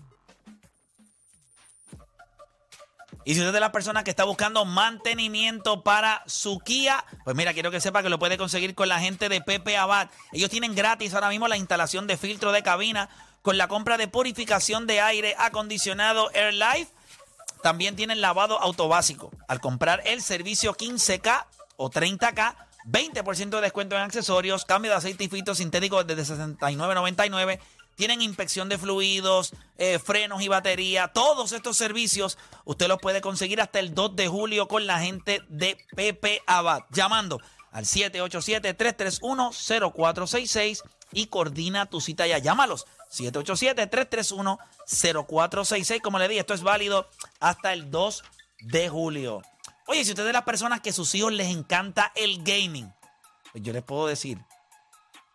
Y 3.29 3.35
si 3.35 3.41
usted 3.41 3.49
es 3.49 3.53
de 3.53 3.59
las 3.59 3.69
personas 3.69 4.03
que 4.03 4.09
está 4.09 4.23
buscando 4.23 4.65
mantenimiento 4.65 5.83
para 5.83 6.23
su 6.25 6.57
Kia, 6.61 7.05
pues 7.23 7.35
mira, 7.35 7.53
quiero 7.53 7.69
que 7.69 7.79
sepa 7.79 8.01
que 8.01 8.09
lo 8.09 8.17
puede 8.17 8.39
conseguir 8.39 8.73
con 8.73 8.89
la 8.89 8.99
gente 8.99 9.29
de 9.29 9.39
Pepe 9.39 9.77
Abad. 9.77 10.09
Ellos 10.31 10.49
tienen 10.49 10.73
gratis 10.73 11.13
ahora 11.13 11.29
mismo 11.29 11.47
la 11.47 11.55
instalación 11.55 12.07
de 12.07 12.17
filtro 12.17 12.51
de 12.51 12.63
cabina 12.63 13.07
con 13.43 13.59
la 13.59 13.67
compra 13.67 13.97
de 13.97 14.07
purificación 14.07 14.87
de 14.87 15.01
aire 15.01 15.35
acondicionado 15.37 16.31
AirLife. 16.33 16.91
También 17.61 17.95
tienen 17.95 18.19
lavado 18.19 18.59
autobásico. 18.59 19.29
Al 19.47 19.61
comprar 19.61 20.01
el 20.05 20.23
servicio 20.23 20.73
15K 20.73 21.45
o 21.77 21.91
30K, 21.91 22.55
20% 22.85 23.49
de 23.49 23.61
descuento 23.61 23.95
en 23.95 24.01
accesorios, 24.01 24.65
cambio 24.65 24.89
de 24.89 24.97
aceite 24.97 25.25
y 25.25 25.29
filtro 25.29 25.53
sintético 25.53 26.03
desde 26.03 26.33
69.99. 26.33 27.59
Tienen 27.99 28.21
inspección 28.21 28.69
de 28.69 28.77
fluidos, 28.77 29.51
eh, 29.77 29.99
frenos 29.99 30.41
y 30.41 30.47
batería. 30.47 31.09
Todos 31.09 31.51
estos 31.51 31.75
servicios 31.75 32.37
usted 32.63 32.87
los 32.87 32.97
puede 32.97 33.19
conseguir 33.19 33.59
hasta 33.59 33.79
el 33.79 33.93
2 33.93 34.15
de 34.15 34.29
julio 34.29 34.69
con 34.69 34.87
la 34.87 35.01
gente 35.01 35.41
de 35.49 35.75
Pepe 35.97 36.41
Abad. 36.47 36.83
Llamando 36.91 37.41
al 37.73 37.83
787-331-0466 37.83 40.81
y 41.11 41.25
coordina 41.25 41.87
tu 41.87 41.99
cita 41.99 42.25
ya. 42.25 42.37
Llámalos. 42.37 42.85
787-331-0466. 43.11 45.99
Como 45.99 46.19
le 46.19 46.29
dije, 46.29 46.39
esto 46.39 46.53
es 46.53 46.63
válido 46.63 47.09
hasta 47.41 47.73
el 47.73 47.91
2 47.91 48.23
de 48.61 48.87
julio. 48.87 49.41
Oye, 49.87 50.05
si 50.05 50.11
usted 50.11 50.23
es 50.23 50.27
de 50.27 50.33
las 50.33 50.43
personas 50.43 50.79
que 50.79 50.91
a 50.91 50.93
sus 50.93 51.13
hijos 51.15 51.33
les 51.33 51.49
encanta 51.49 52.13
el 52.15 52.45
gaming, 52.45 52.93
pues 53.51 53.61
yo 53.61 53.73
les 53.73 53.83
puedo 53.83 54.07
decir 54.07 54.37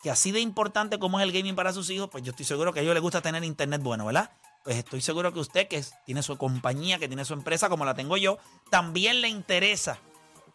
que 0.05 0.11
así 0.11 0.33
de 0.33 0.41
importante 0.41 0.99
como 0.99 1.19
es 1.19 1.25
el 1.25 1.33
gaming 1.33 1.57
para 1.57 1.73
sus 1.73 1.89
hijos, 1.89 2.11
pues 2.11 2.23
yo 2.23 2.33
estoy 2.33 2.45
seguro 2.45 2.75
que 2.75 2.81
a 2.81 2.83
ellos 2.83 2.93
les 2.93 3.01
gusta 3.01 3.23
tener 3.23 3.43
internet 3.43 3.81
bueno, 3.83 4.05
¿verdad? 4.05 4.33
Pues 4.63 4.77
estoy 4.77 5.01
seguro 5.01 5.33
que 5.33 5.41
usted, 5.41 5.67
que 5.67 5.83
tiene 6.05 6.23
su 6.23 6.37
compañía, 6.37 6.99
que 6.99 7.09
tiene 7.09 7.25
su 7.25 7.33
empresa 7.33 7.71
como 7.71 7.87
la 7.87 7.95
tengo 7.95 8.19
yo, 8.19 8.37
también 8.69 9.23
le 9.23 9.31
interesa 9.31 9.97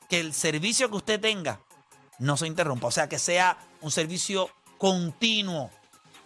que 0.07 0.19
el 0.19 0.35
servicio 0.35 0.91
que 0.91 0.97
usted 0.97 1.19
tenga 1.19 1.61
no 2.19 2.37
se 2.37 2.45
interrumpa. 2.45 2.85
O 2.85 2.91
sea, 2.91 3.09
que 3.09 3.17
sea 3.17 3.57
un 3.81 3.89
servicio 3.89 4.51
continuo. 4.77 5.71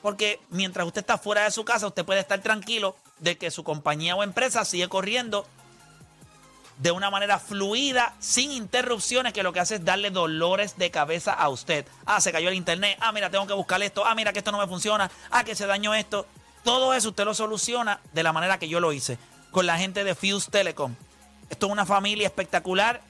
Porque 0.02 0.42
mientras 0.50 0.86
usted 0.86 1.00
está 1.00 1.18
fuera 1.18 1.46
de 1.46 1.52
su 1.52 1.64
casa, 1.64 1.88
usted 1.88 2.04
puede 2.04 2.20
estar 2.20 2.42
tranquilo 2.42 2.98
de 3.20 3.38
que 3.38 3.52
su 3.52 3.64
compañía 3.64 4.18
o 4.18 4.24
empresa 4.24 4.66
sigue 4.66 4.90
corriendo 4.90 5.48
de 6.78 6.92
una 6.92 7.10
manera 7.10 7.40
fluida, 7.40 8.16
sin 8.20 8.52
interrupciones, 8.52 9.34
que 9.34 9.44
lo 9.44 9.54
que 9.54 9.60
hace 9.60 9.76
es 9.76 9.86
darle 9.86 10.12
dolores 10.12 10.78
de 10.78 10.92
cabeza 10.92 11.34
a 11.34 11.50
usted. 11.50 11.86
Ah, 12.06 12.22
se 12.22 12.32
cayó 12.32 12.50
el 12.50 12.56
internet. 12.56 12.98
Ah, 13.00 13.12
mira, 13.12 13.30
tengo 13.30 13.48
que 13.48 13.54
buscar 13.54 13.82
esto. 13.82 14.06
Ah, 14.06 14.16
mira 14.16 14.34
que 14.34 14.40
esto 14.40 14.52
no 14.52 14.58
me 14.58 14.68
funciona. 14.68 15.10
Ah, 15.30 15.44
que 15.44 15.56
se 15.56 15.66
dañó 15.66 15.94
esto. 15.94 16.26
Todo 16.64 16.94
eso 16.94 17.10
usted 17.10 17.26
lo 17.26 17.34
soluciona 17.34 18.00
de 18.14 18.24
la 18.24 18.34
manera 18.34 18.58
que 18.58 18.70
yo 18.70 18.80
lo 18.80 18.94
hice, 18.94 19.18
con 19.52 19.66
la 19.66 19.78
gente 19.78 20.04
de 20.04 20.16
Fuse 20.16 20.50
Telecom. 20.50 20.96
Esto 21.50 21.66
es 21.68 21.72
una 21.72 21.86
familia 21.86 22.26
espectacular 22.26 23.02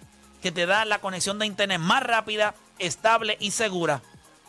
que 0.41 0.51
te 0.51 0.65
da 0.65 0.85
la 0.85 0.99
conexión 0.99 1.39
de 1.39 1.45
internet 1.45 1.79
más 1.79 2.03
rápida, 2.03 2.55
estable 2.79 3.37
y 3.39 3.51
segura 3.51 4.01